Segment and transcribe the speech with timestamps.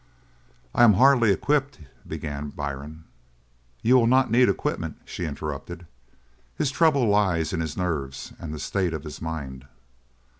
[0.73, 1.77] "I am hardly equipped"
[2.09, 3.03] began Byrne.
[3.83, 5.85] "You will not need equipment," she interrupted.
[6.57, 9.67] "His trouble lies in his nerves and the state of his mind."